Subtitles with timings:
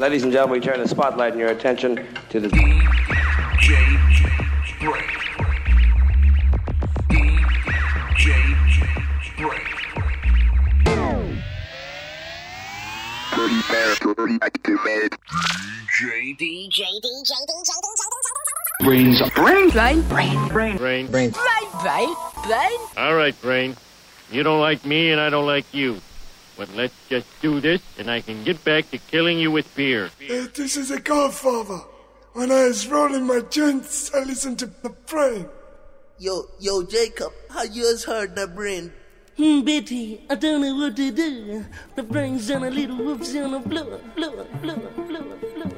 [0.00, 2.86] Ladies and gentlemen, we turn the spotlight and your attention to the DJ
[4.78, 5.02] Break.
[7.10, 8.30] DJ
[9.38, 9.66] Break.
[10.14, 10.38] DJ
[16.38, 17.74] DJ DJ DJ
[18.80, 21.32] Brainz brain brain brain brain brain brain brain
[21.82, 22.14] brain
[22.46, 22.78] brain.
[22.96, 23.76] All right, brain.
[24.30, 26.00] You don't like me and I don't like you.
[26.58, 30.10] But let's just do this, and I can get back to killing you with beer.
[30.28, 31.78] Uh, this is a godfather.
[32.32, 35.48] When I was rolling my joints, I listened to the brain.
[36.18, 38.92] Yo, yo, Jacob, how you has heard the brain?
[39.36, 41.64] Hmm, Betty, I don't know what to do.
[41.94, 45.77] The brain's on a little whoops on a blower, blower, blower, blower, blower.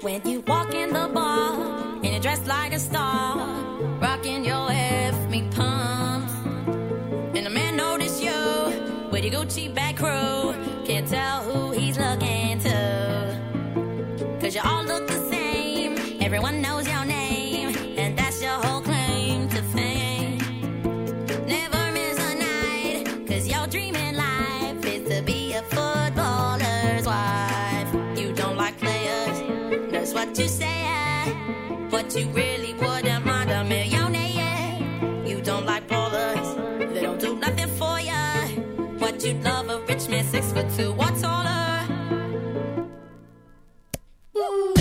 [0.00, 1.54] When you walk in the bar
[2.04, 3.36] and you're dressed like a star,
[4.00, 6.32] rocking your F me pumps,
[7.36, 10.54] and a man notice you with your Gucci bag crew,
[10.86, 14.38] can't tell who he's looking to.
[14.40, 16.97] Cause you all look the same, everyone knows your
[32.18, 35.24] you really wouldn't mind a millionaire.
[35.24, 40.08] You don't like ballers, they don't do nothing for you, but you'd love a rich
[40.08, 41.86] man six foot two or taller.
[44.34, 44.77] You're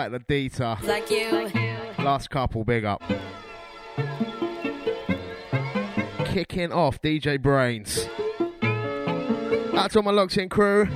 [0.00, 0.78] Tight the Dita.
[0.84, 1.50] Like you.
[2.02, 3.02] Last couple, big up.
[6.24, 8.08] Kicking off DJ Brainz.
[9.74, 10.86] That's all my locks in crew.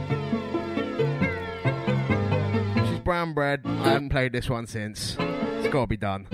[2.88, 3.60] She's brown bread.
[3.66, 5.18] I haven't played this one since.
[5.20, 6.26] It's gotta be done.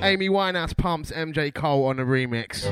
[0.00, 2.64] Amy Winehouse pumps MJ Cole on a remix.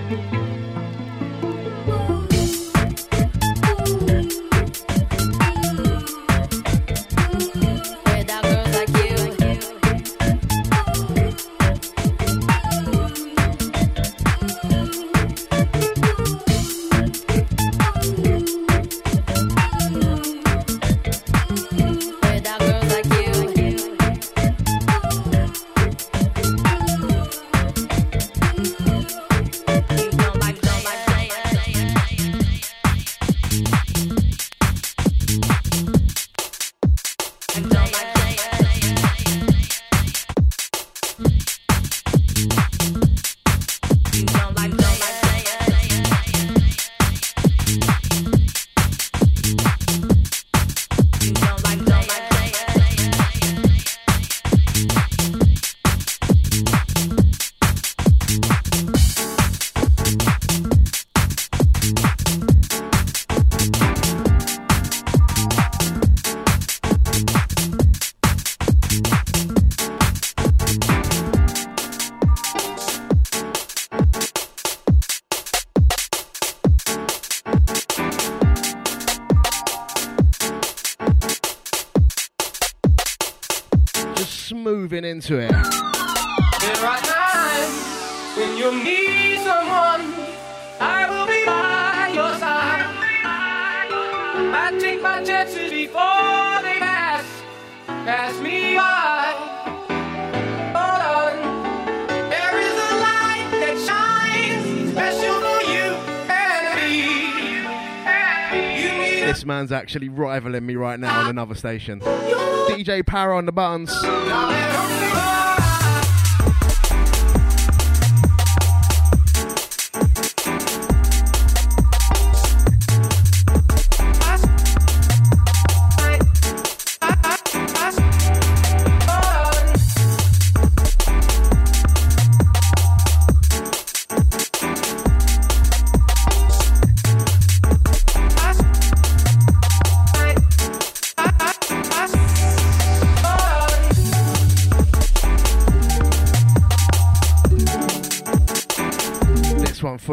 [109.32, 112.00] This man's actually rivaling me right now on another station.
[112.00, 113.90] DJ Power on the buttons.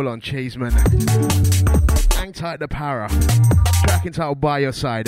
[0.09, 0.71] On Cheeseman.
[2.11, 3.07] Hang tight the para.
[3.85, 5.07] Track entitled By Your Side.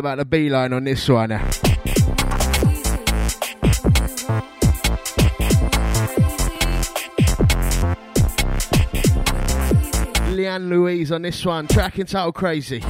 [0.00, 1.28] About the beeline on this one.
[10.34, 12.82] Leanne Louise on this one, track entitled Crazy.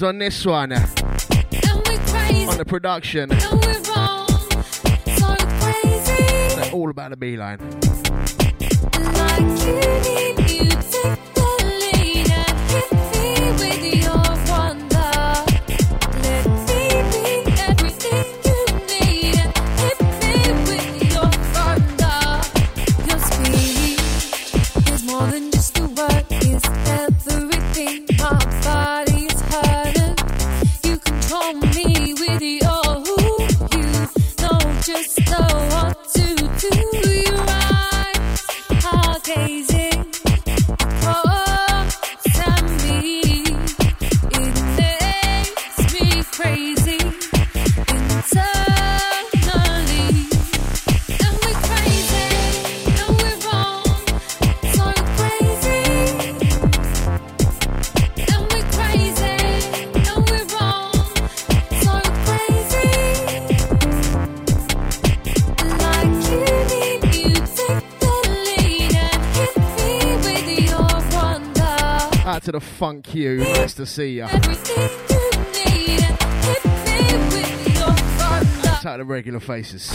[0.00, 0.72] Dubs on this one.
[0.72, 0.80] On
[2.56, 3.28] the production.
[6.56, 7.58] They're all about the beeline.
[9.20, 9.58] Like
[11.02, 11.19] Funk
[73.80, 74.28] to see ya.
[78.62, 79.90] That's out the regular faces.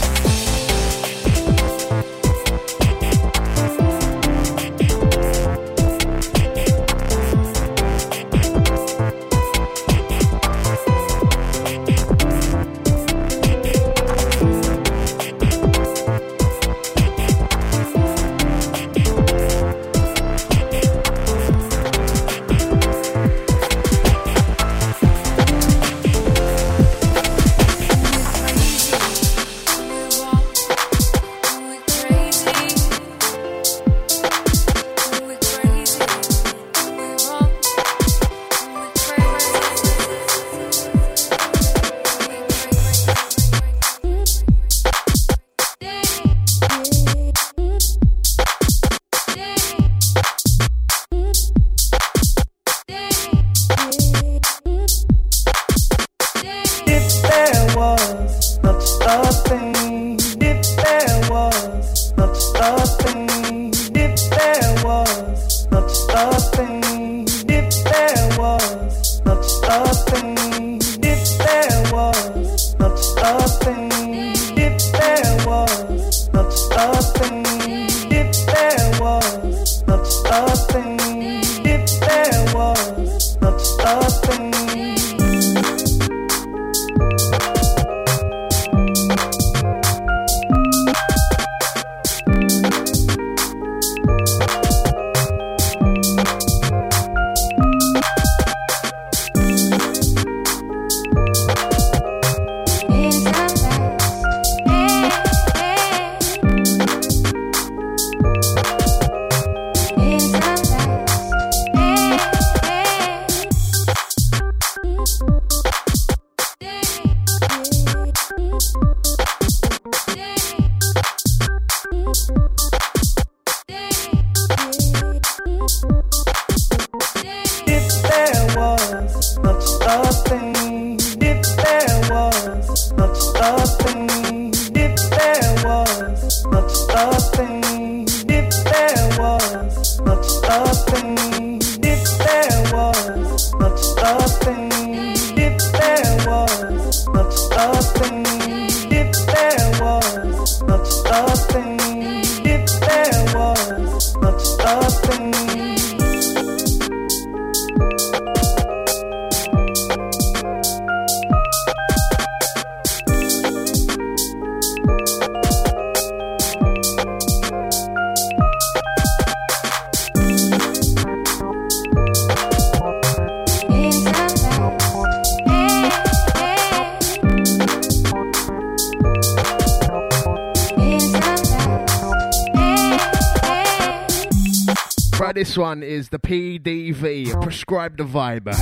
[186.22, 187.40] The PDV, oh.
[187.40, 188.48] Prescribe the Vibe.
[188.48, 188.56] Eh,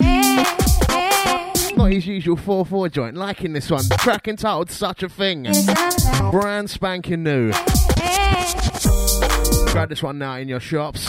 [0.00, 0.44] eh,
[0.90, 1.76] eh.
[1.76, 3.84] Not his usual 4 4 joint, liking this one.
[3.98, 5.44] Track entitled Such a Thing.
[6.30, 7.52] Brand spanking new.
[9.72, 11.08] Grab this one now in your shops.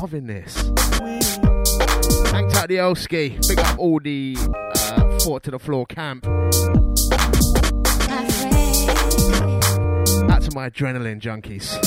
[0.00, 0.62] Loving this.
[2.30, 3.38] Thanks out the.
[3.48, 6.26] Pick up all the uh, Fort to the Floor camp.
[10.54, 11.80] My adrenaline junkies.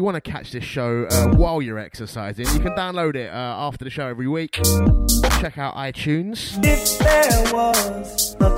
[0.00, 3.34] you want to catch this show uh, while you're exercising, you can download it uh,
[3.34, 4.52] after the show every week.
[5.40, 6.56] Check out iTunes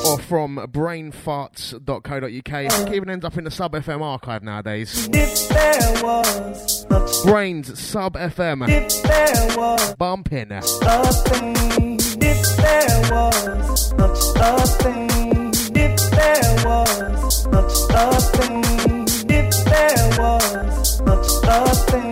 [0.07, 2.53] or from brainfarts.co.uk.
[2.53, 5.09] I It even ends up in the Sub FM archive nowadays.
[7.25, 9.99] Brainz Sub FM.
[9.99, 10.53] Bumping.
[12.25, 15.22] If there was a thing,
[15.93, 16.11] if
[19.65, 21.01] there was
[21.49, 22.12] a thing,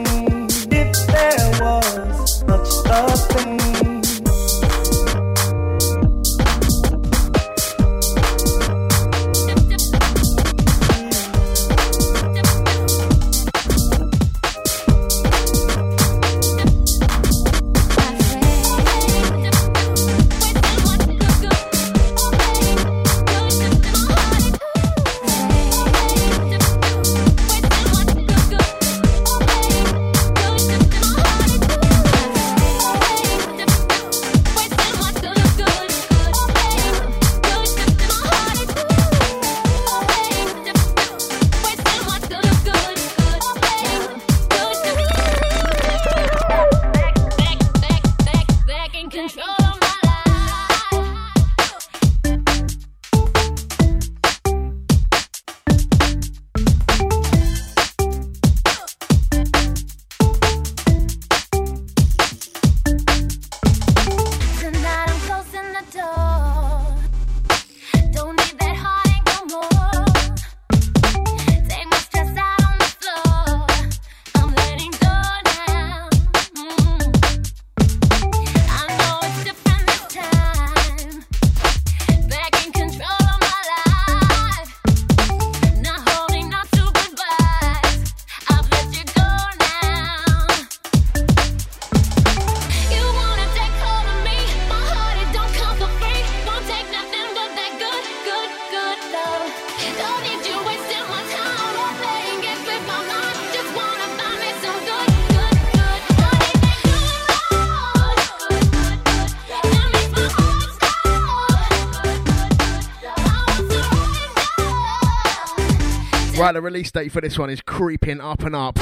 [116.61, 118.75] the release date for this one is creeping up and up.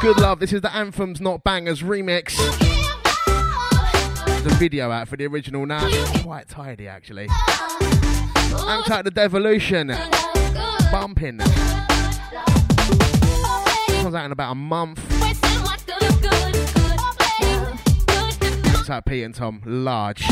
[0.00, 2.36] Good love, this is the Anthems Not Bangers remix.
[4.44, 5.88] The video out for the original now.
[6.22, 7.28] Quite tidy actually.
[7.28, 9.88] Amped out the Devolution.
[10.92, 11.38] Bumping.
[14.02, 15.00] Comes out in about a month.
[18.90, 19.62] Out Pete and Tom.
[19.66, 20.26] Large.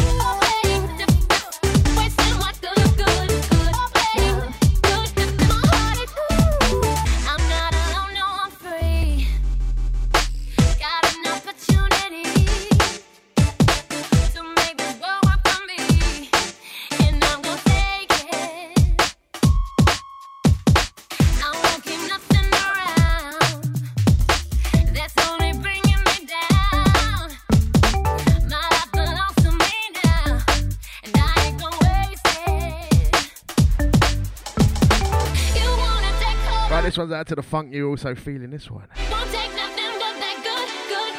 [36.86, 37.74] This one's out to the funk.
[37.74, 38.86] You also feeling this one?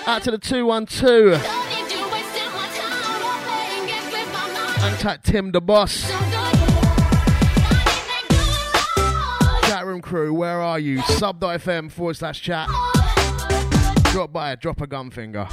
[0.08, 1.34] Out to the two one two.
[4.80, 6.08] Untapped Tim the boss.
[9.67, 11.01] Chat room crew, where are you?
[11.01, 12.69] Sub.fm forward slash chat.
[14.13, 15.49] Drop by, drop a gun finger.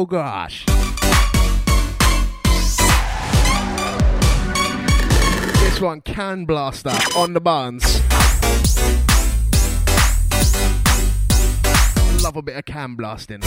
[0.00, 0.64] Oh gosh.
[5.60, 7.84] This one, Can blast Blaster, on the buns.
[12.24, 13.42] Love a bit of can blasting.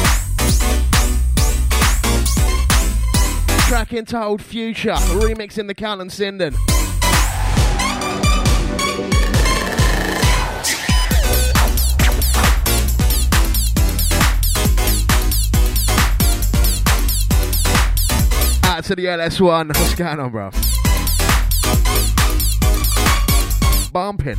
[3.67, 6.72] Track entitled Future, remixing the Cal and Sinden.
[18.83, 19.67] Out to the LS1.
[19.67, 20.51] What's going on, bro?
[23.93, 24.35] Bumping.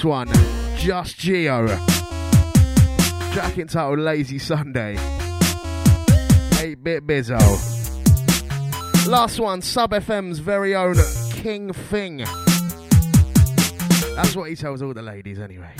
[0.00, 0.28] This one,
[0.78, 1.66] Just Geo.
[3.32, 4.96] Track entitled Lazy Sunday.
[6.58, 7.38] 8 bit Bizzo.
[9.06, 10.96] Last one, Sub FM's very own
[11.32, 12.24] King Thing.
[14.14, 15.74] That's what he tells all the ladies anyway.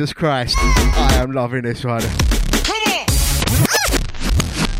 [0.00, 0.56] Jesus Christ.
[0.58, 2.00] I am loving this one.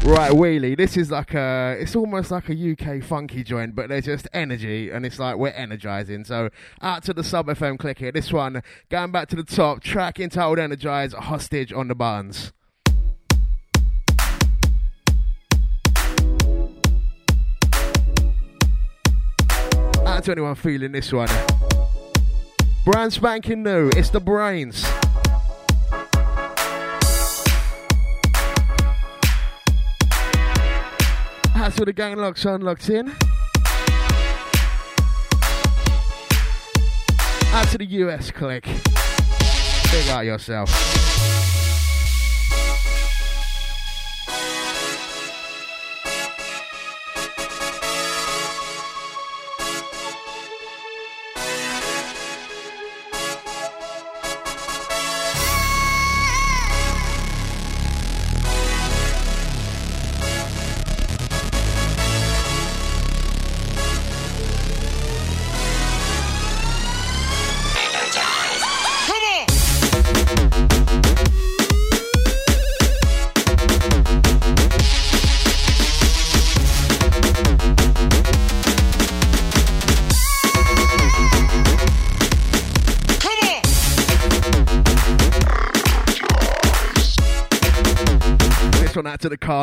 [0.02, 4.06] Right, Wheelie, this is like a, it's almost like a UK funky joint, but there's
[4.06, 6.24] just energy, and it's like we're energizing.
[6.24, 6.48] So,
[6.80, 8.11] out to the Sub FM click here.
[8.11, 12.54] This one, going back to the top, track entitled Energize, Hostage on the Buns.
[20.06, 21.28] Out to anyone feeling this one.
[22.87, 24.87] Brand spanking new, it's the brains.
[31.70, 33.11] That's where the gang locks on, locked in.
[37.52, 38.66] Out to the US click.
[38.66, 40.68] Figure out yourself.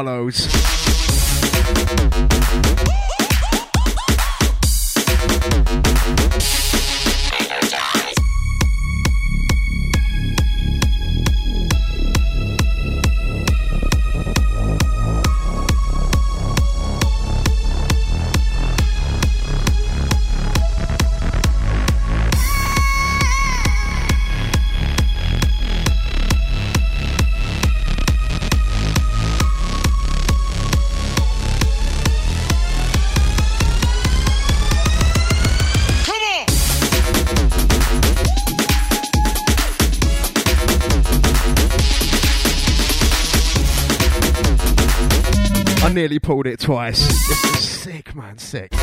[0.04, 0.57] To
[45.98, 47.00] nearly pulled it twice.
[47.28, 48.77] This is sick, man, sick.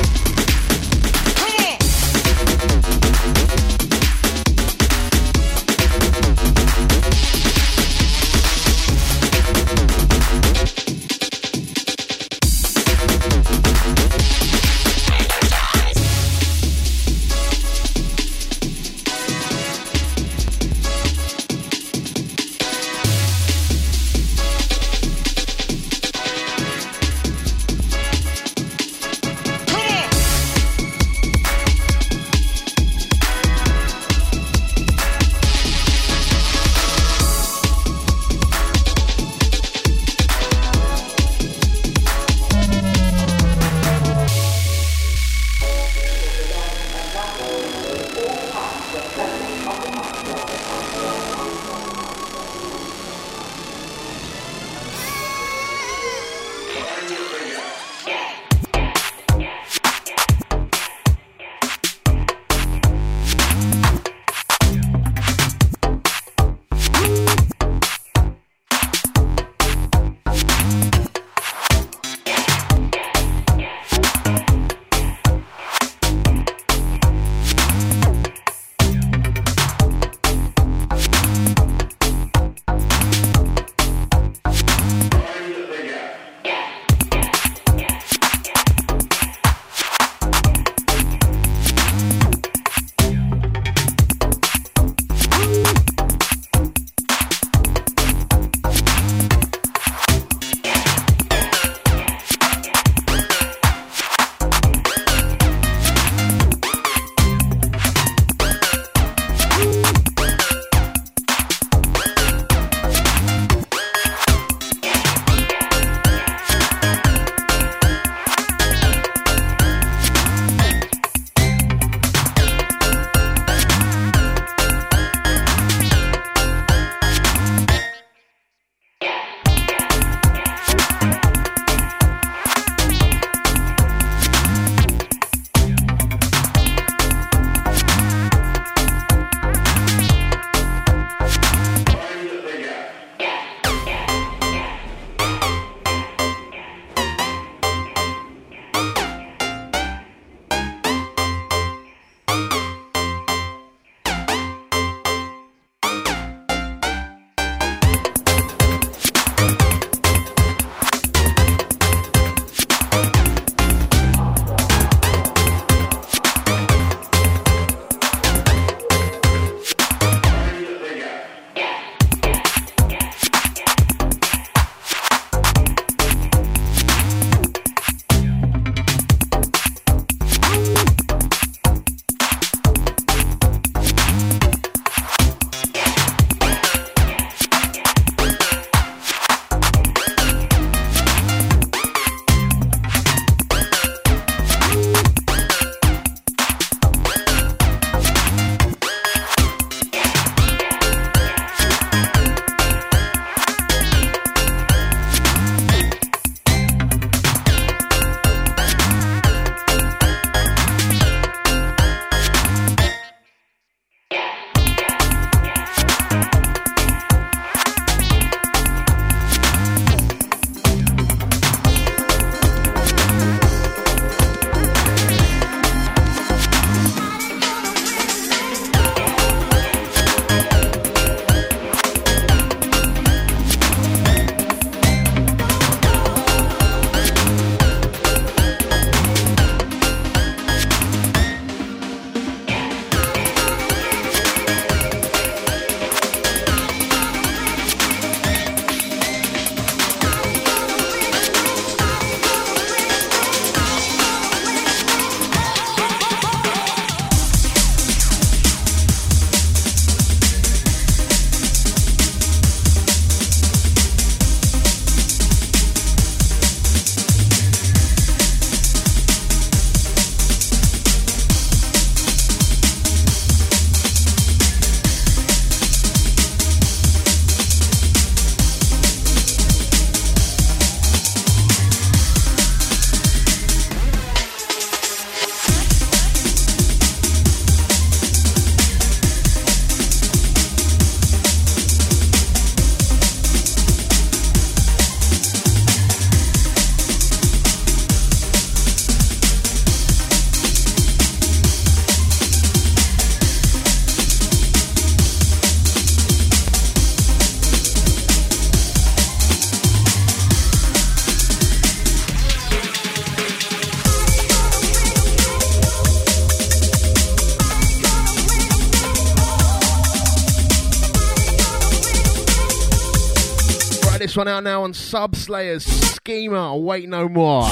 [324.17, 326.57] One out now on Subslayers Schema.
[326.57, 327.43] Wait no more.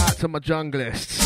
[0.00, 1.20] Out to my junglists.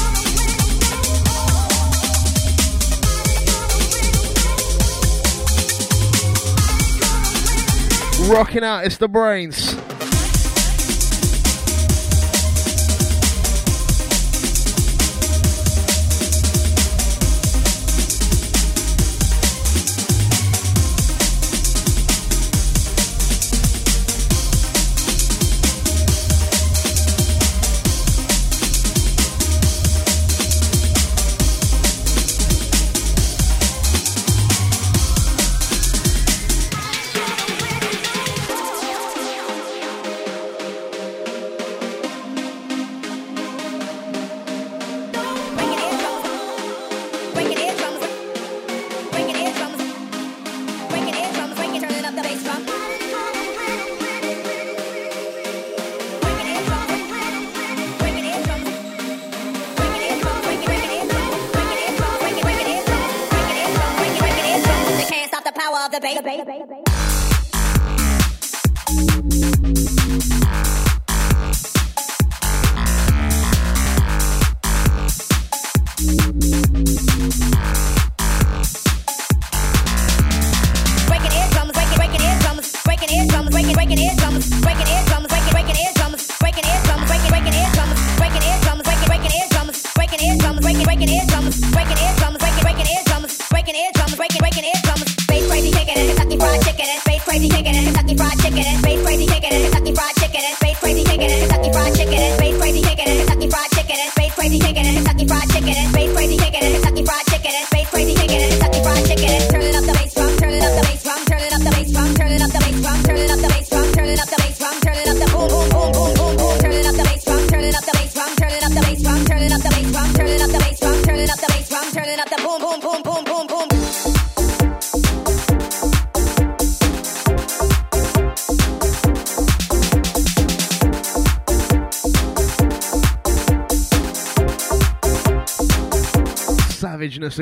[8.30, 9.74] Rocking out, it's the brains.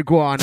[0.03, 0.43] Savageness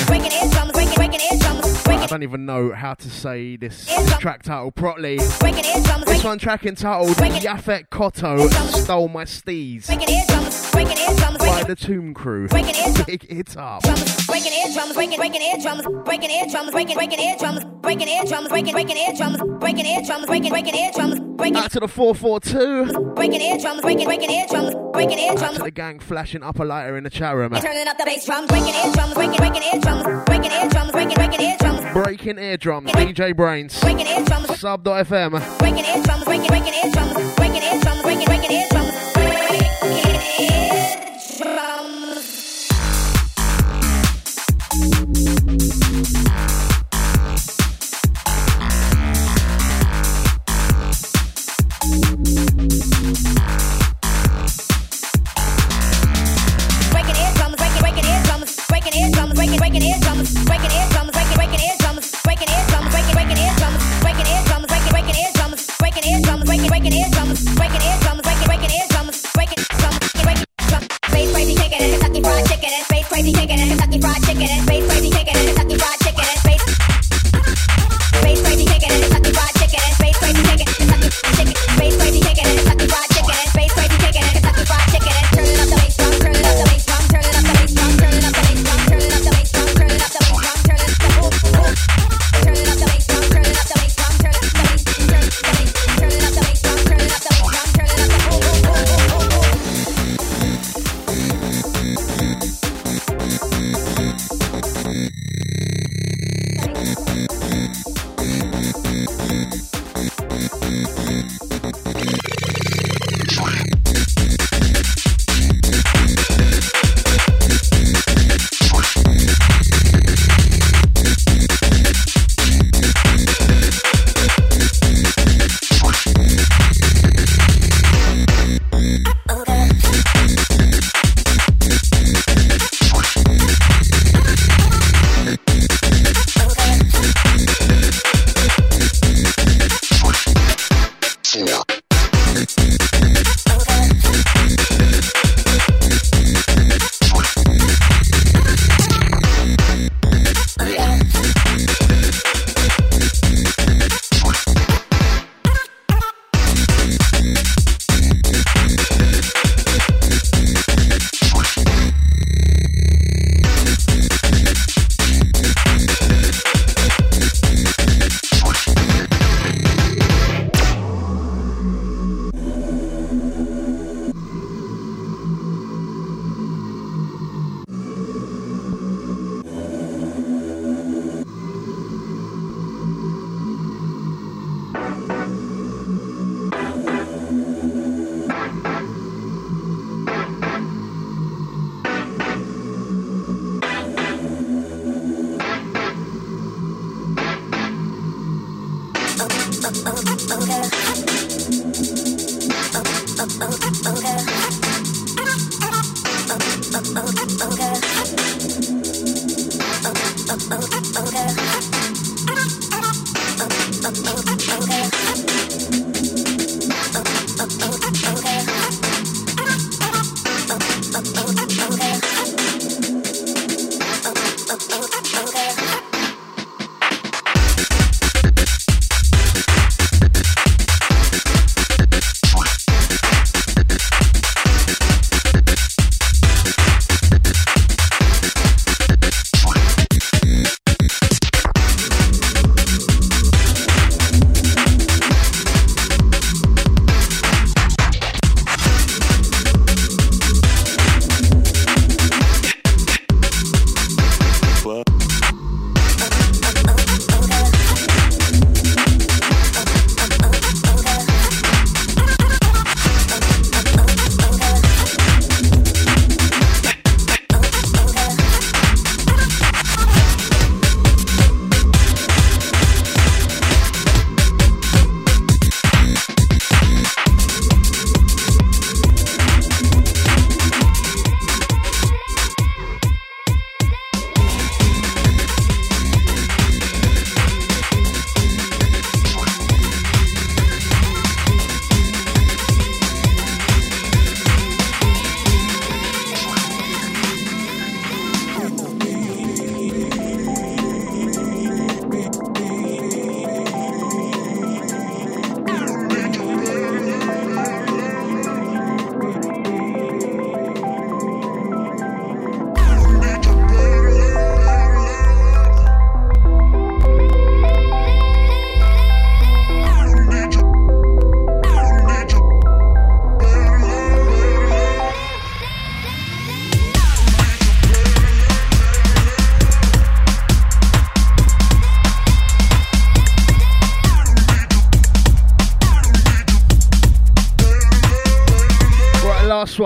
[1.86, 3.86] I don't even know how to say this
[4.18, 5.18] track title properly.
[5.18, 8.50] This one track entitled Yaphet Kotto
[8.82, 9.86] Stole My Steez
[11.50, 12.48] by the Tomb Crew.
[12.48, 13.82] Pick it up.
[14.26, 19.38] Breaking eardrums, breaking, breaking eardrums, breaking eardrums, breaking, breaking eardrums, breaking eardrums, breaking, breaking eardrums,
[19.60, 21.56] breaking eardrums, breaking, breaking eardrums, breaking.
[21.56, 23.14] Out to the 442.
[23.14, 25.42] Breaking eardrums, breaking, breaking eardrums, breaking eardrums.
[25.42, 27.52] Out to the gang flashing up a lighter in the chat room.
[27.52, 31.80] Turning up the bass drum, breaking eardrums, breaking, breaking eardrums, breaking eardrums, breaking, air drums.
[31.80, 31.92] breaking eardrums.
[31.92, 33.80] Breaking eardrums, DJ Brainz.
[33.80, 34.60] Breaking eardrums.
[34.60, 35.58] Sub.fm.
[35.58, 39.09] Breaking eardrums, breaking, breaking eardrums, breaking eardrums, breaking, breaking eardrums.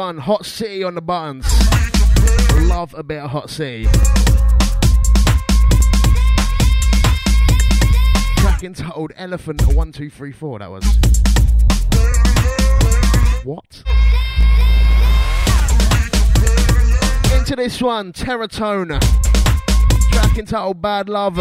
[0.05, 1.47] Hot City on the buttons.
[2.69, 3.89] Love a bit of Hot City.
[8.37, 10.85] Track entitled Elephant 1234, that was.
[13.45, 13.83] What?
[17.35, 19.01] Into this one, Terratone.
[20.13, 21.37] Track entitled Bad Love.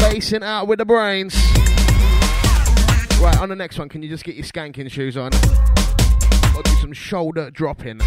[0.00, 1.71] Basing out with the brains.
[3.22, 5.30] Right, on the next one, can you just get your skanking shoes on?
[5.30, 8.00] Do some shoulder dropping.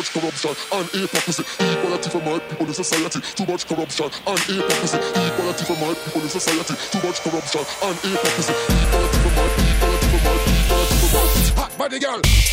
[0.00, 1.44] much corruption and hypocrisy.
[1.60, 3.20] Equality for my people in society.
[3.20, 4.96] Too much corruption and hypocrisy.
[4.96, 6.74] Equality for my people in society.
[6.90, 8.54] Too much corruption and hypocrisy.
[8.80, 9.92] Equality for my people.
[9.92, 10.60] Equality for my people.
[10.70, 11.60] Equality for my people.
[11.60, 12.49] Hot body girl.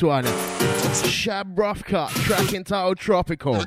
[0.00, 0.24] This one.
[0.24, 1.54] Shab
[2.24, 3.56] track entitled Tropical.
[3.56, 3.66] Out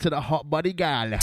[0.00, 1.18] to the hot body gal.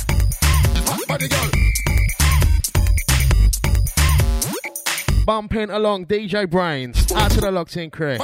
[5.25, 7.11] Bumping along DJ Brainz.
[7.15, 8.19] Out to the locked in crew.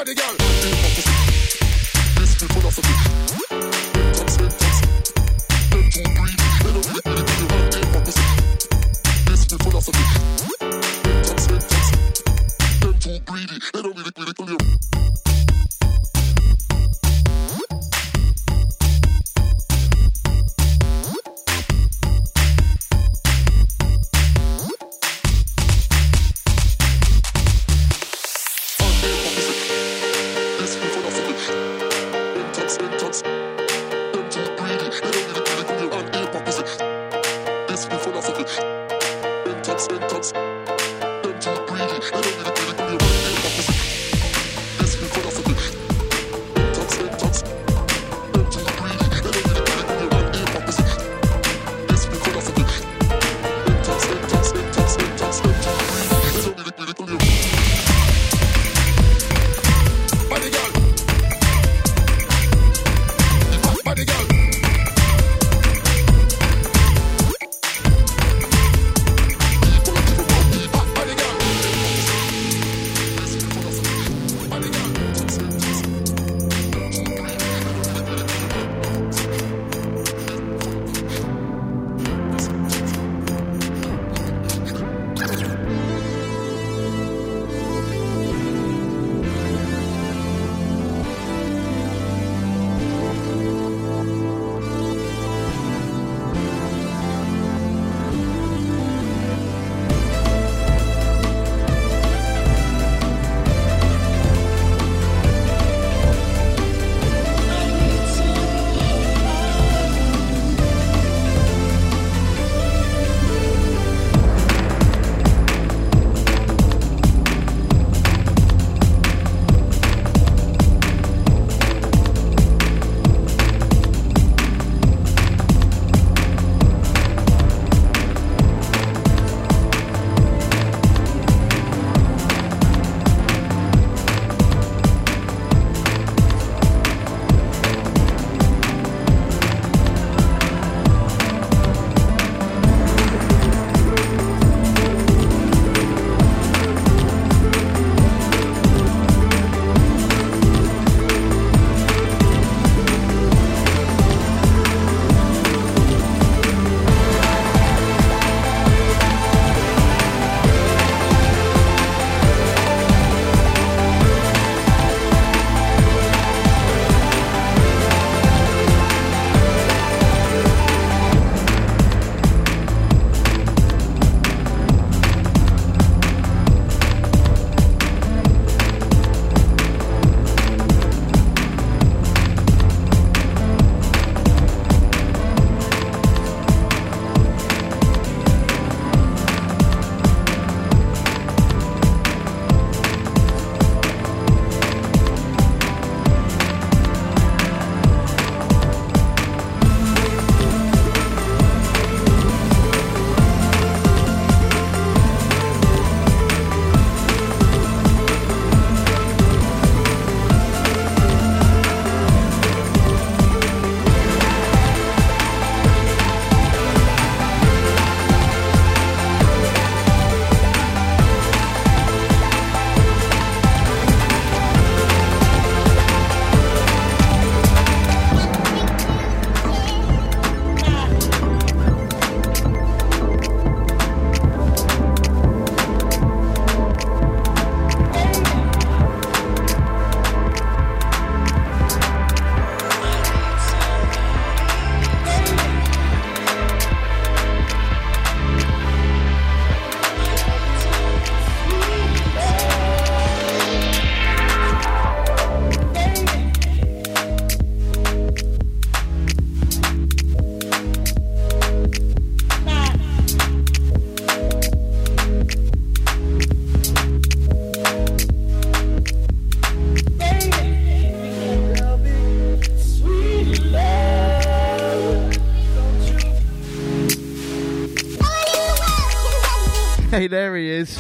[280.06, 280.78] Hey, there he is.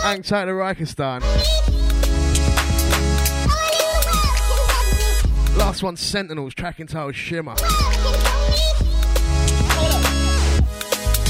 [0.00, 1.22] Hank Taylor Rikistan.
[5.58, 7.56] Last one, Sentinels, tracking entitled Shimmer.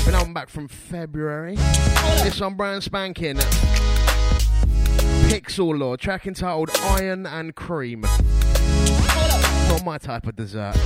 [0.05, 1.55] Been on back from February.
[2.25, 3.39] This one, brand spanking.
[5.31, 8.03] Pixel Lord, track entitled Iron and Cream.
[9.71, 10.77] Not my type of dessert.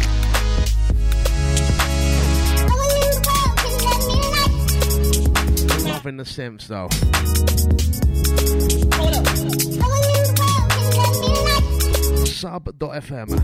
[6.02, 6.88] Loving the Sims though.
[12.24, 13.38] Sub.fm.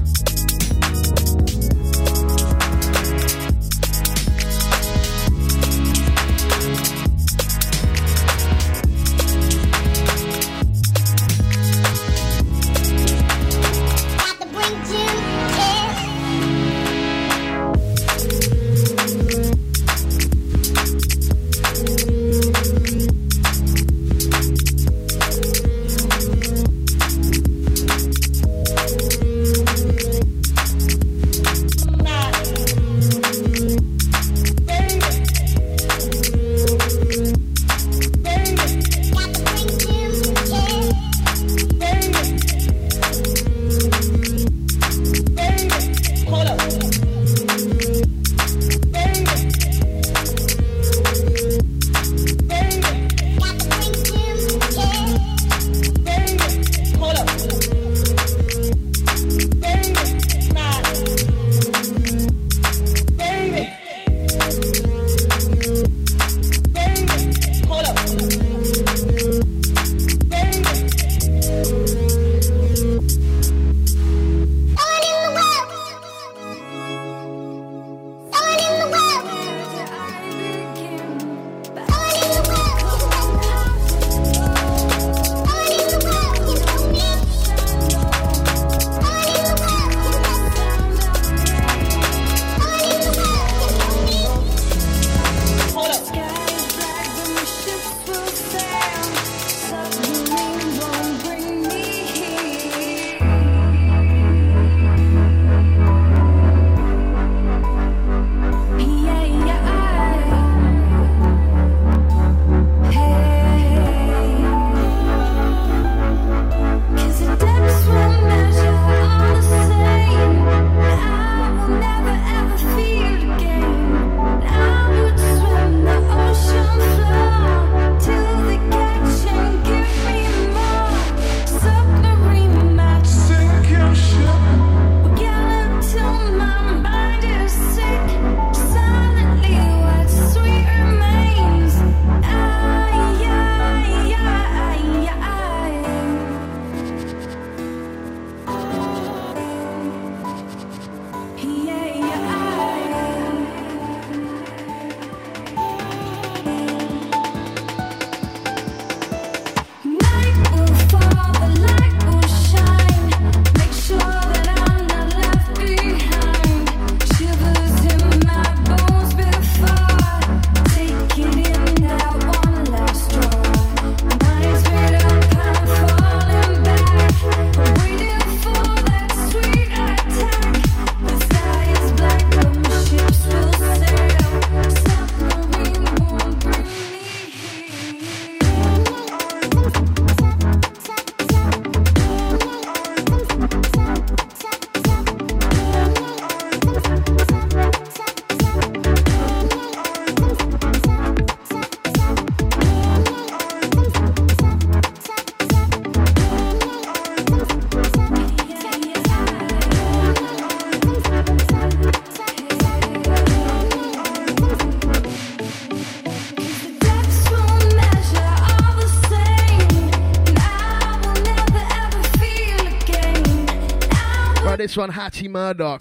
[224.78, 225.80] one, Hattie Murdoch.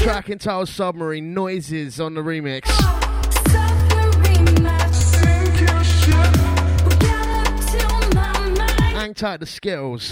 [0.00, 2.66] Track entitled Submarine Noises on the remix.
[8.92, 10.10] Hang tight the skills.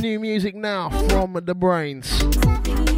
[0.00, 2.95] New music now from the brains.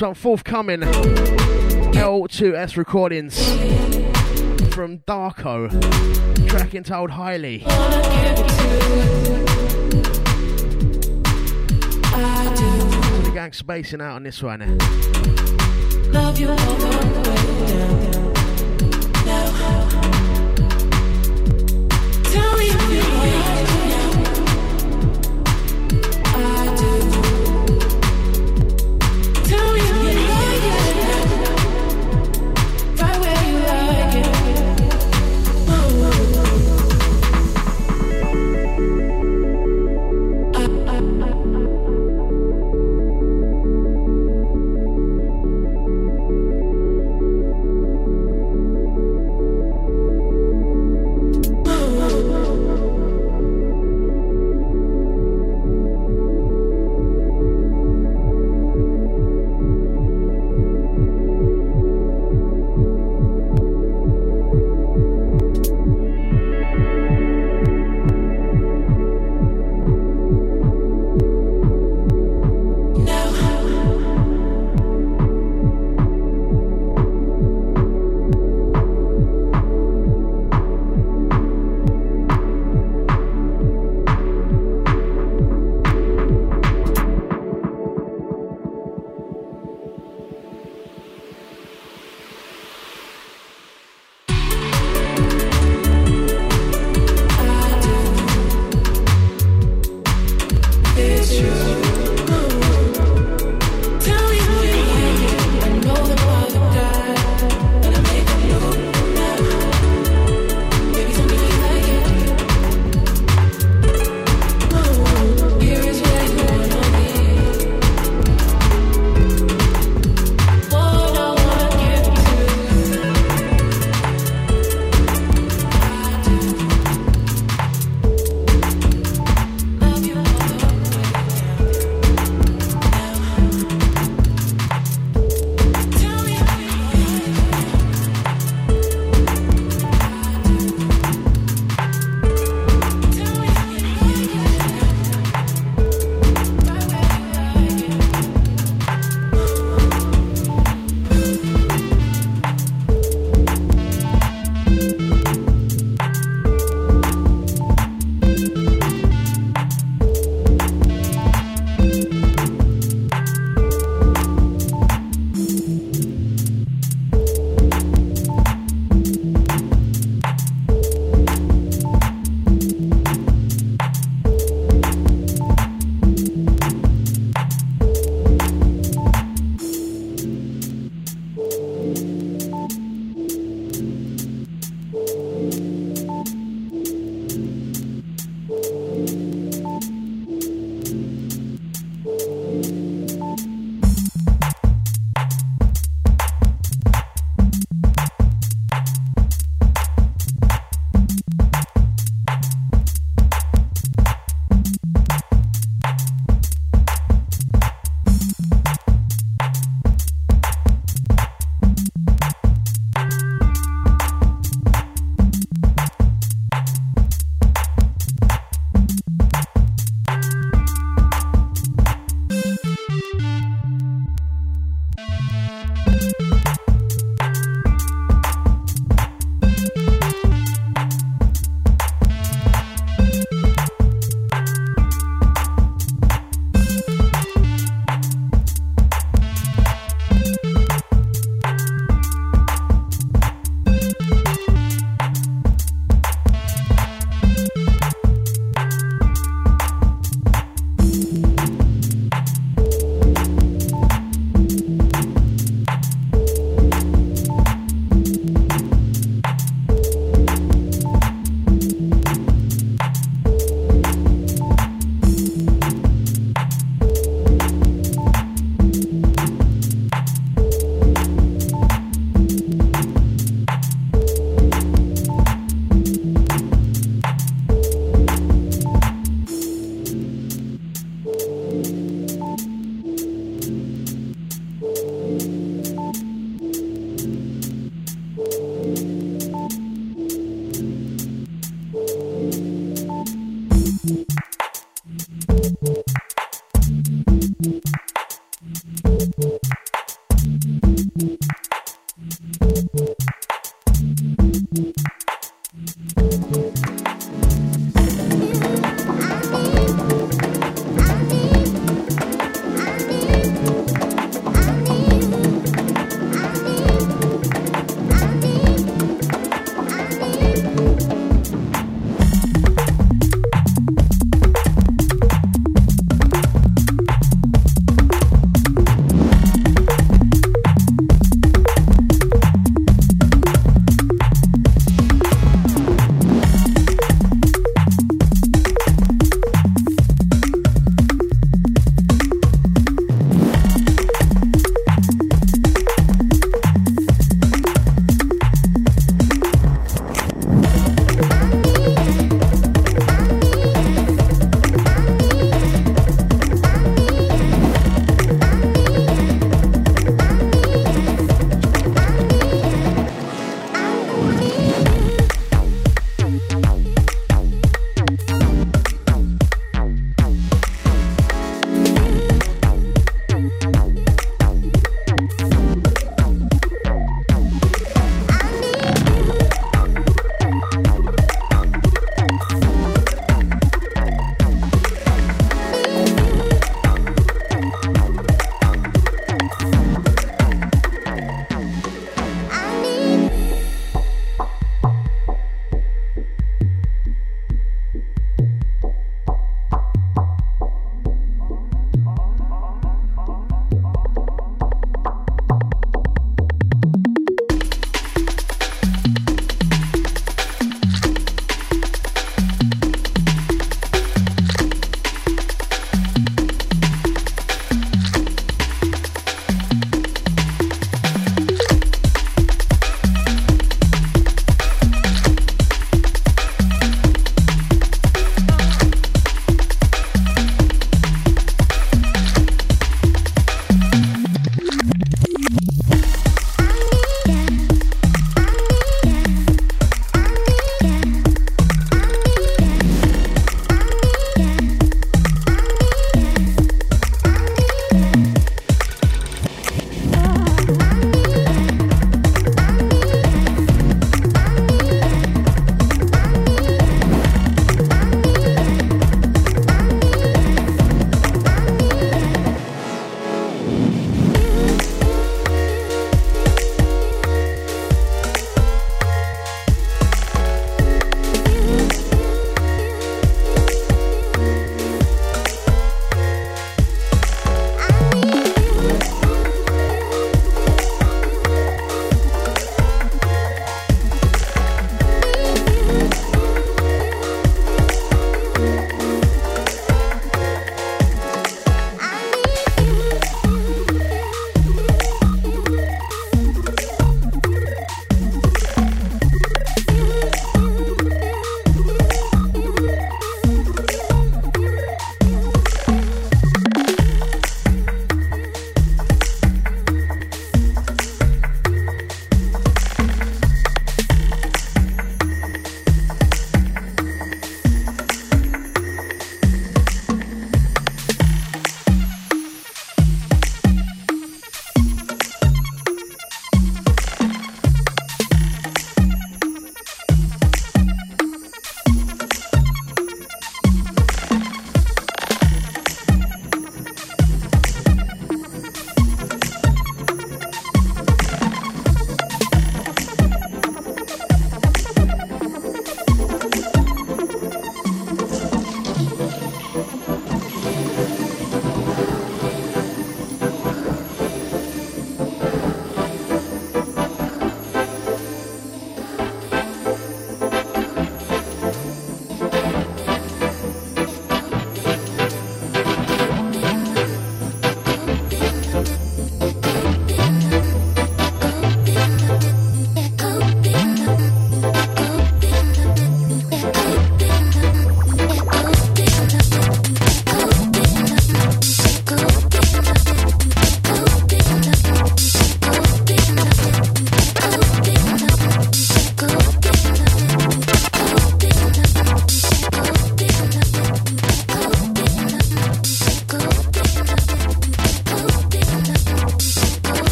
[0.00, 0.80] One forthcoming
[1.92, 3.36] L2S recordings
[4.72, 5.68] from Darko,
[6.48, 7.58] track entitled Highly.
[13.24, 14.78] The gang spacing out on this one.
[16.12, 16.60] Love you this
[18.16, 18.31] one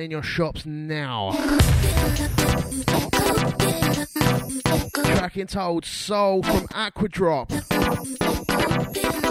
[0.00, 1.32] in your shops now.
[4.92, 7.48] Track entitled Soul from Aquadrop.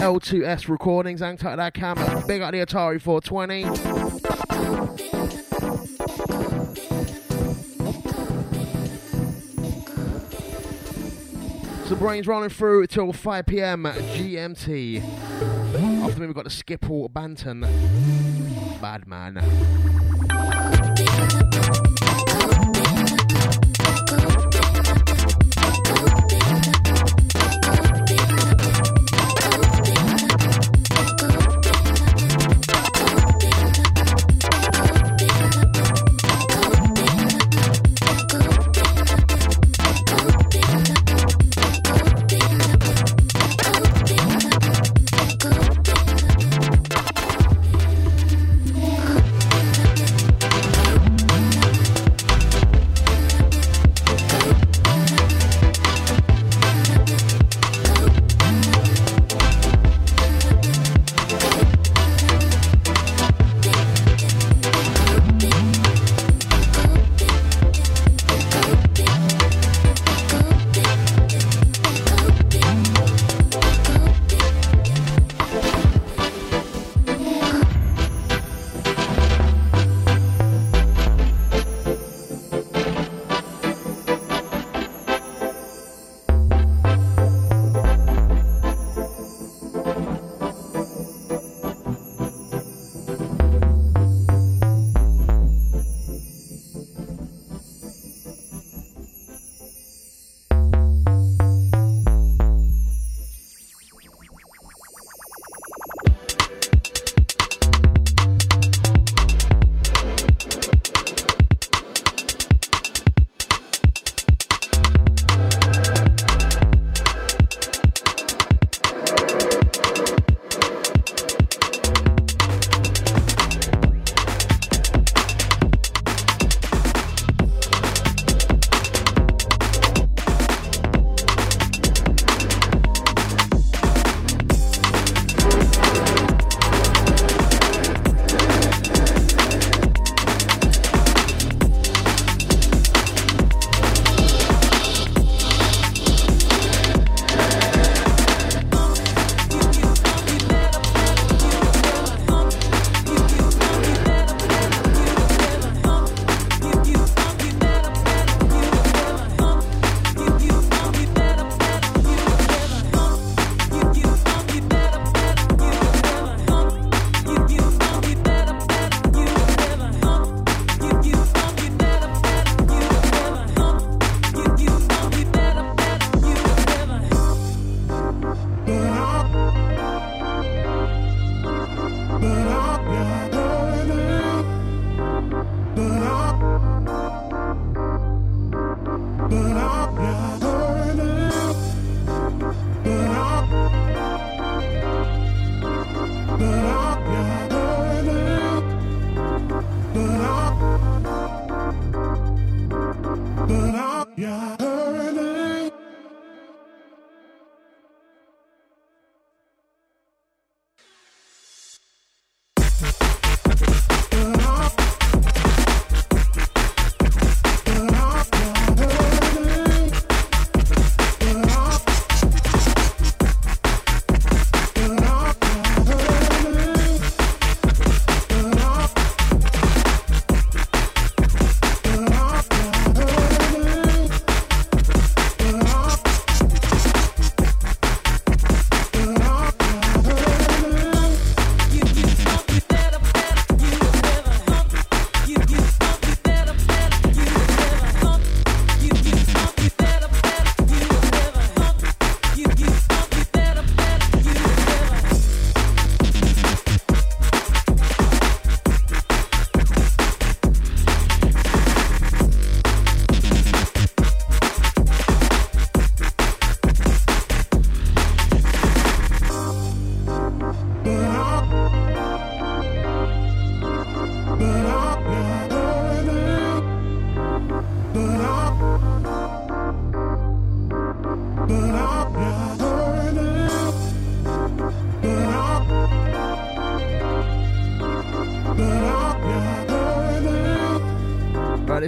[0.00, 2.22] L2S Recordings, hang tight that camera.
[2.26, 3.64] Big up the Atari 420.
[11.86, 13.82] So Brainz rolling through till 5 p.m.
[13.82, 15.02] GMT.
[16.04, 17.62] After me, we've got the Skipple Banton.
[18.80, 19.99] Bad man.
[21.28, 21.89] Thank you.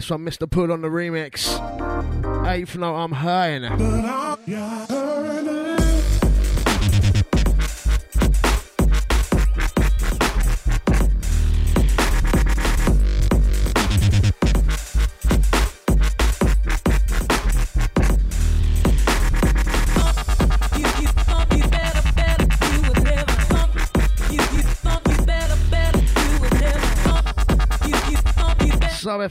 [0.03, 0.51] This one, Mr.
[0.51, 1.55] Pull on the remix.
[2.49, 3.79] Eighth note, I'm hurting.
[3.79, 4.41] Sub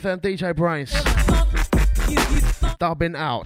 [0.01, 0.89] FM DJ Brainz.
[2.79, 3.45] Dubbing out.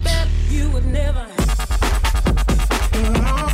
[2.94, 3.45] Uh-huh.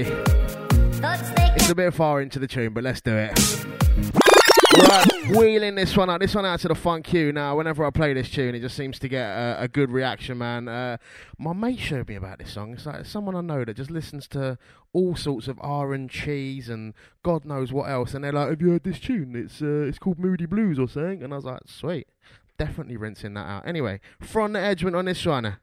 [0.00, 1.52] Okay.
[1.56, 3.38] It's a bit far into the tune, but let's do it.
[4.88, 6.20] Right, wheeling this one out.
[6.20, 7.30] This one out to the funk queue.
[7.30, 10.38] Now, whenever I play this tune, it just seems to get a, a good reaction,
[10.38, 10.66] man.
[10.66, 10.96] Uh,
[11.38, 12.72] my mate showed me about this song.
[12.72, 14.56] It's like someone I know that just listens to
[14.94, 18.14] all sorts of R and cheese and God knows what else.
[18.14, 19.36] And they're like, "Have you heard this tune?
[19.36, 22.08] It's uh, it's called Moody Blues or something." And I was like, "Sweet,
[22.58, 25.56] definitely rinsing that out." Anyway, from the edgement on this one.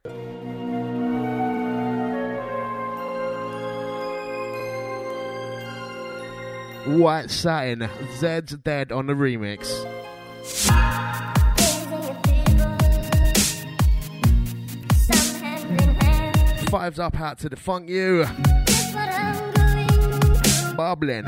[6.85, 7.81] White Satin,
[8.19, 9.67] Zeds Dead on the remix.
[16.69, 18.25] Fives up out to the funk you.
[20.75, 21.25] Bubbling.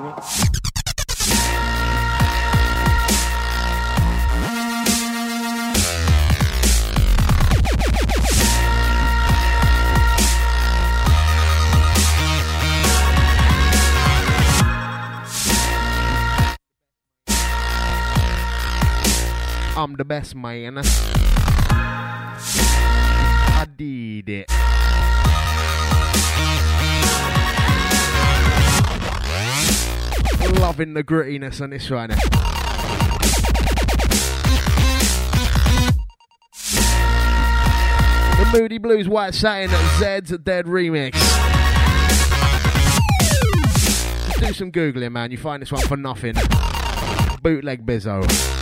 [0.00, 0.14] Baby.
[19.76, 20.78] I'm the best man.
[23.60, 24.50] I did it.
[30.60, 32.10] Loving the grittiness on this one.
[38.38, 41.14] The Moody Blues White Satin Zeds Dead remix.
[44.38, 45.30] Do some googling, man.
[45.30, 46.34] You find this one for nothing.
[47.42, 48.57] Bootleg Bizzo.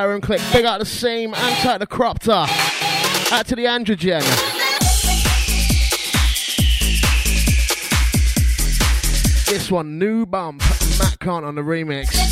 [0.00, 0.40] Room click.
[0.52, 2.32] Big out the same, anti the cropter.
[2.32, 4.22] Out to the androgen.
[9.46, 10.62] This one, new bump.
[10.98, 12.31] Matt Can't on the remix.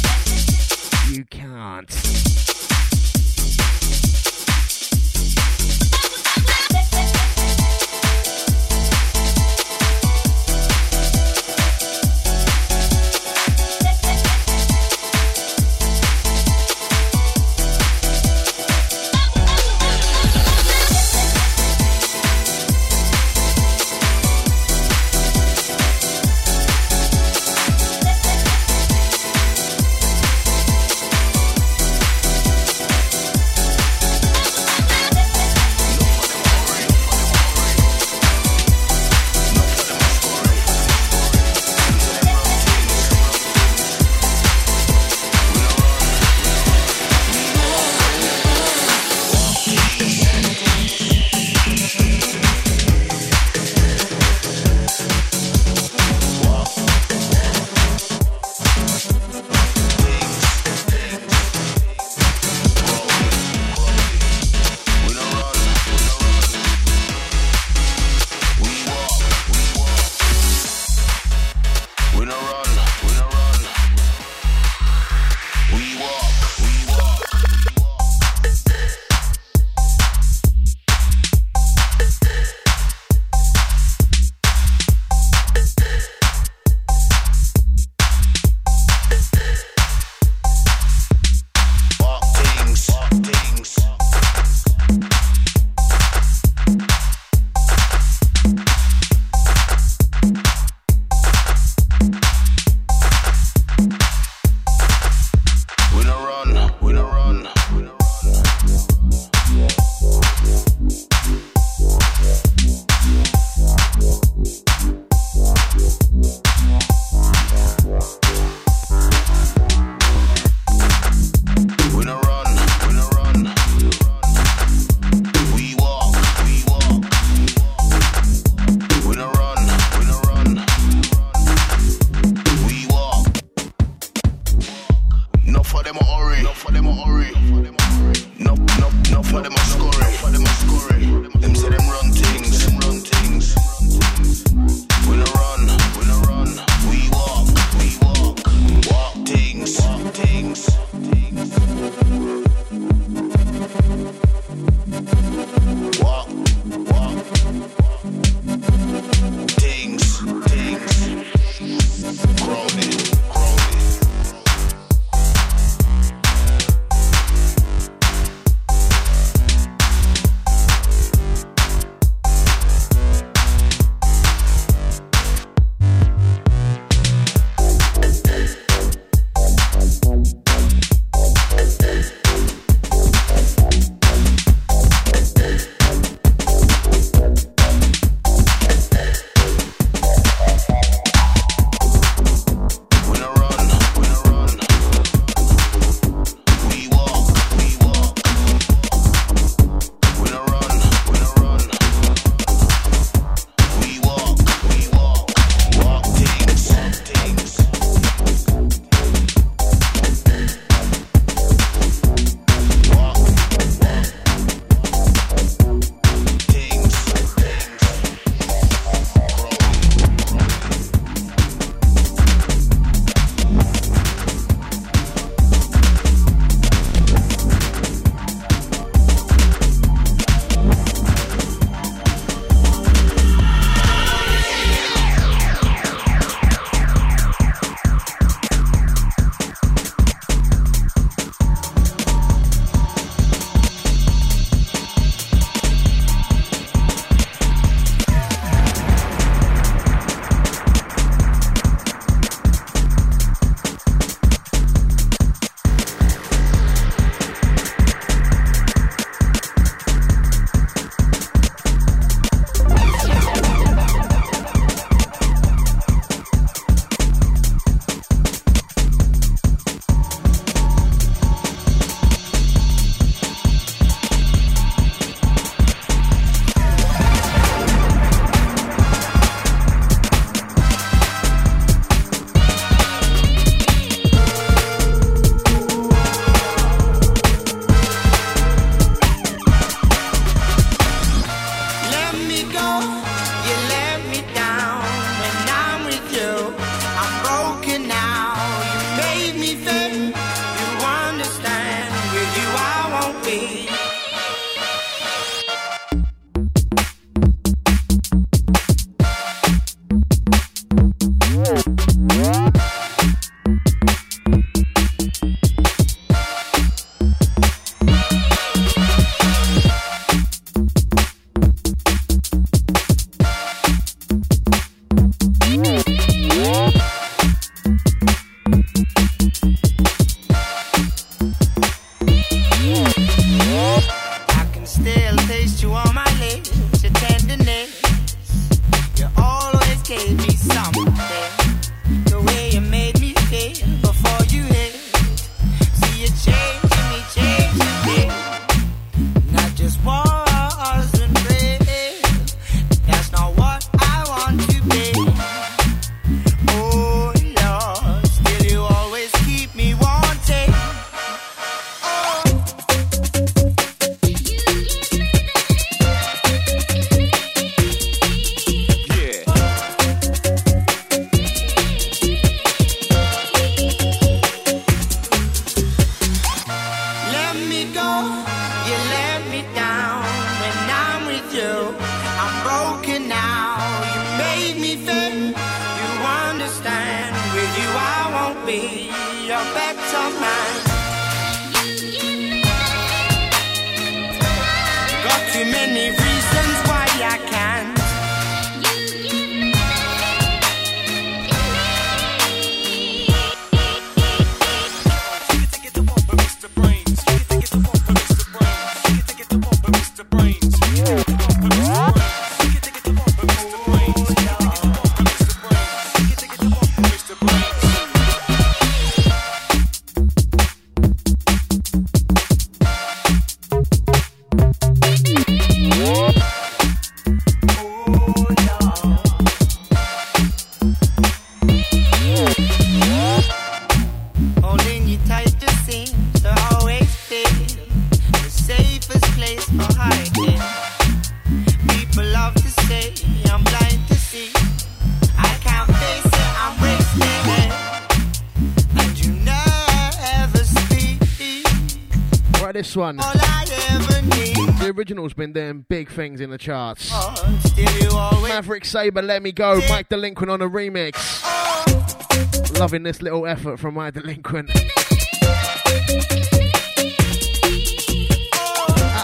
[456.41, 456.91] Charts.
[456.93, 459.61] Oh, Maverick Sabre, Let Me Go.
[459.69, 461.21] Mike Delinquent on a remix.
[461.23, 462.57] Oh.
[462.59, 464.51] Loving this little effort from Mike Delinquent.
[464.51, 464.67] Uh-huh.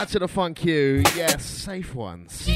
[0.00, 1.02] Out to the funk you.
[1.14, 2.48] Yes, safe ones.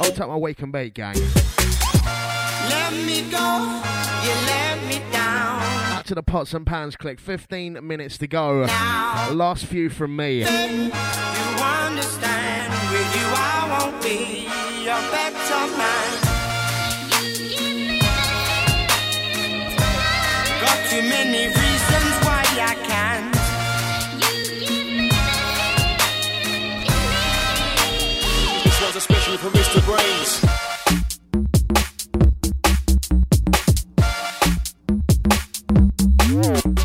[0.00, 1.14] I'll take my wake and bake gang.
[1.14, 3.80] Let me go,
[4.24, 5.65] you let me down
[6.06, 7.18] to the pots and pans click.
[7.18, 8.64] 15 minutes to go.
[8.66, 10.38] Now, Last few from me.
[10.38, 10.92] You understand
[12.92, 14.46] with you I won't be
[14.86, 16.12] a better man.
[20.60, 23.34] Got too many reasons why I can't.
[28.64, 29.80] This one's a special for Mr.
[29.80, 30.45] Brainz.
[36.46, 36.75] Mm-hmm.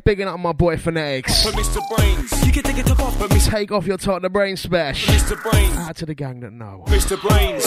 [0.00, 1.42] Always bigging up my boy Phonetics.
[1.42, 1.80] For Mr.
[1.90, 2.46] Brainz.
[2.46, 3.18] You can take it top off.
[3.18, 3.40] For me.
[3.40, 5.06] Take off your top the brain smash.
[5.08, 5.36] Mr.
[5.36, 5.76] Brainz.
[5.76, 6.84] Out to the gang that know.
[6.86, 7.18] Mr.
[7.18, 7.62] Brainz.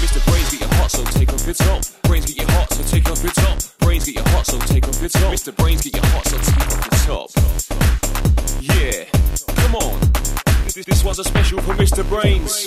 [0.00, 0.20] Mr.
[0.24, 1.82] Brainz get your hot, so take off your top.
[2.04, 3.58] Brainz get your hot, so take off your top.
[3.80, 5.32] Brainz get your hot, so take off your top.
[5.34, 5.52] Mr.
[5.52, 7.30] Brainz get your hot, so take off your top.
[8.60, 9.04] Yeah,
[9.56, 10.00] come on.
[10.64, 12.02] This, this one's a special for Mr.
[12.02, 12.66] Brainz.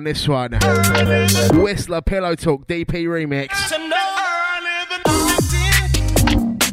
[0.00, 0.52] On this one.
[1.52, 3.50] Whistler Pillow Talk DP remix.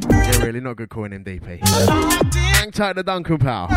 [0.10, 1.60] Yeah, really not good calling him DP.
[2.56, 3.68] Hang tight to Duncan Power.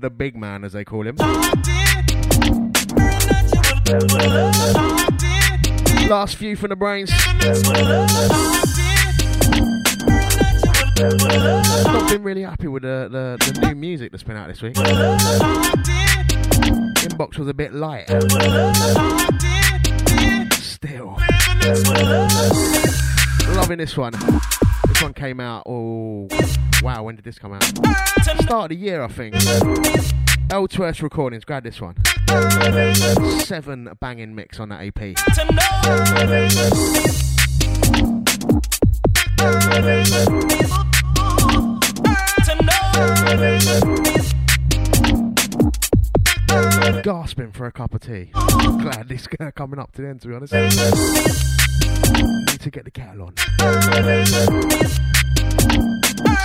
[0.00, 1.16] The big man, as they call him.
[6.08, 7.10] Last few from the Brainz.
[11.92, 14.76] Not been really happy with the, the, the new music that's been out this week.
[17.04, 18.08] Inbox was a bit light.
[20.54, 21.18] Still.
[23.54, 24.12] Loving this one.
[24.88, 26.28] This one came out, oh,
[26.82, 27.62] wow, when did this come out?
[28.42, 29.34] Start of the year, I think.
[30.48, 31.96] Twerst Recordings, grab this one.
[33.40, 35.14] Seven banging mix on that AP.
[47.02, 48.30] Gasping for a cup of tea.
[48.32, 50.52] Glad this is coming up to the end, to be honest.
[50.52, 50.70] Need
[52.60, 53.34] to get the kettle on.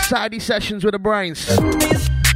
[0.03, 1.45] Saturday sessions with the Brainz.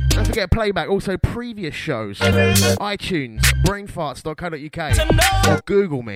[0.10, 2.20] Don't forget playback, also previous shows.
[2.20, 6.16] iTunes, brainfarts.co.uk, or Google me.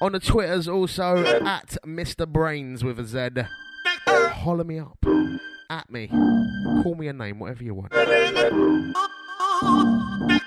[0.00, 2.26] On the Twitters, also at Mr.
[2.26, 3.30] Brainz with a Z.
[4.06, 5.04] Holler me up.
[5.68, 6.06] At me.
[6.06, 7.92] Call me a name, whatever you want.
[9.62, 10.45] Man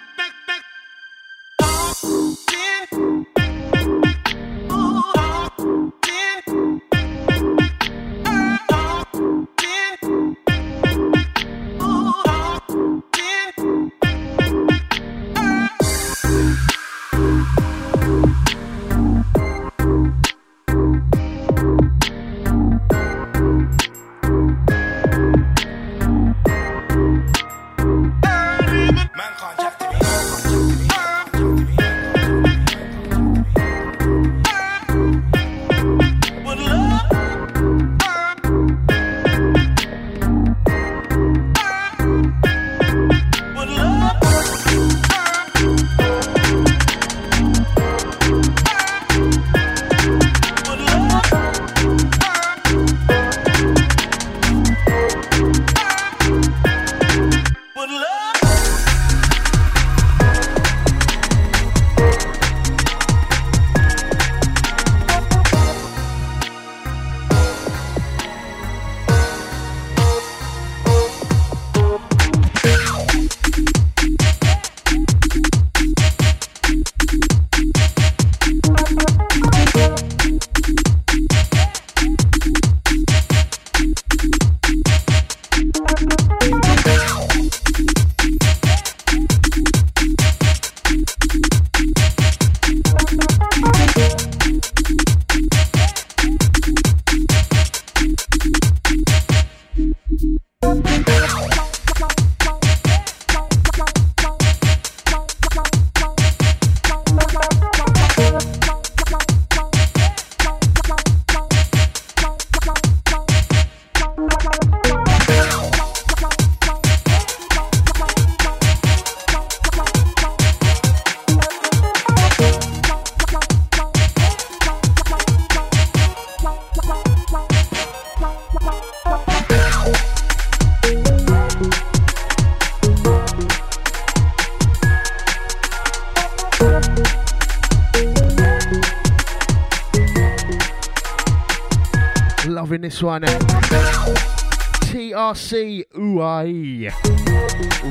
[145.49, 146.91] TRC UAE.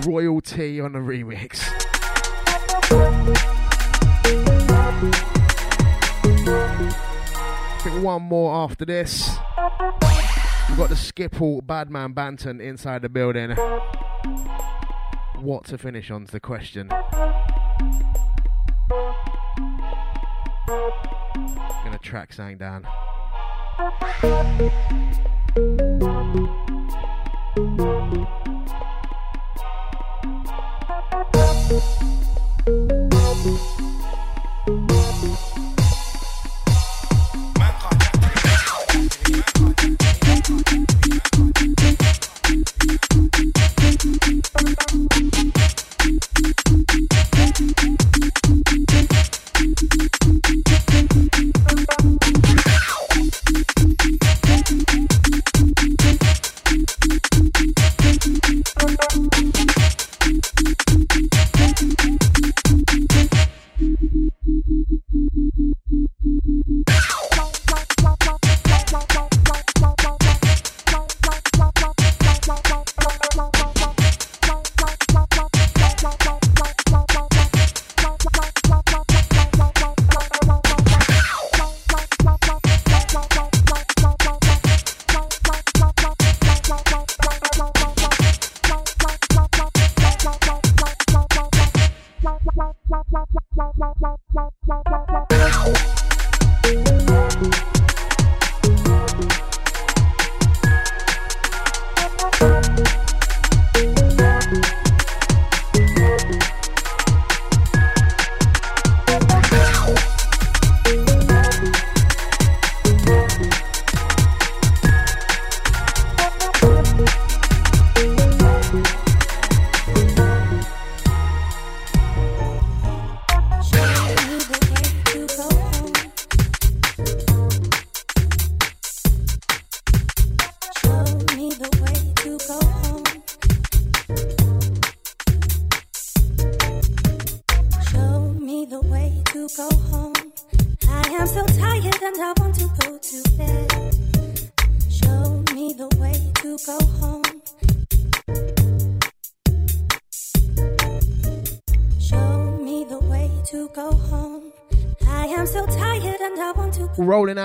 [0.07, 1.59] Royalty on the remix.
[7.83, 9.29] Think one more after this.
[10.69, 13.57] We've got the Skipple Badman Banton inside the building.
[15.41, 16.87] What to finish on's the question.
[21.85, 22.87] Gonna track sang down.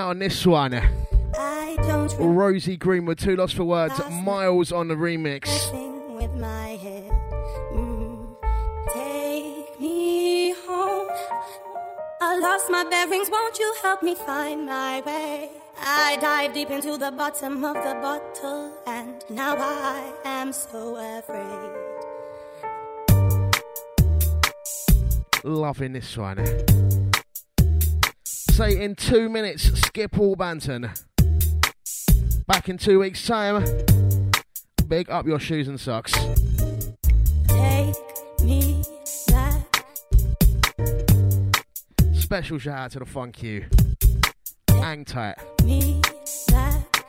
[0.04, 0.80] On this one.
[2.18, 5.48] Rosie Greenwood, two lost for words, miles on the remix.
[7.72, 8.36] Mm,
[8.92, 11.08] take me home.
[12.20, 15.50] I lost my bearings, won't you help me find my way?
[15.80, 21.70] I dive deep into the bottom of the bottle, and now I am so afraid.
[25.42, 26.38] Loving this one
[28.54, 30.88] say in two minutes, skip all Banton.
[32.46, 33.64] Back in two weeks' time.
[34.86, 36.12] Big up your shoes and socks.
[37.48, 37.96] Take
[38.44, 38.84] me
[39.26, 39.84] back.
[42.12, 43.66] Special shout out to the Funk You.
[44.68, 45.34] Hang tight.
[45.64, 46.00] Me
[46.52, 47.04] back.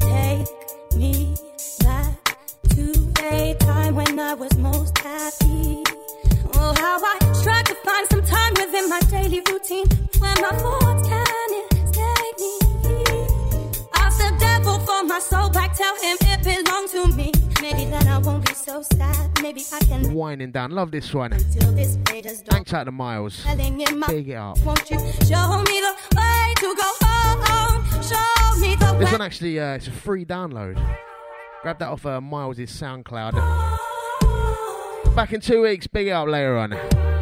[0.00, 1.36] Take me
[1.84, 2.36] back
[2.70, 5.84] to a time when I was most happy.
[6.74, 9.86] How I try to find some time within my daily routine
[10.18, 12.58] when my thoughts can escape me.
[13.94, 17.32] Ask the devil for my soul back, tell him it belongs to me.
[17.62, 19.40] Maybe then I won't be so sad.
[19.42, 20.12] Maybe I can.
[20.12, 21.30] Winding down, love this one.
[21.30, 21.96] this
[22.48, 23.44] Thanks out to Miles.
[24.08, 24.58] Big it up.
[24.60, 27.84] Won't you show me the way to go home?
[28.02, 30.74] Show me the This one actually, uh, it's a free download.
[31.62, 33.95] Grab that off uh, Miles' SoundCloud
[35.16, 35.86] back in two weeks.
[35.86, 37.15] Big up later on.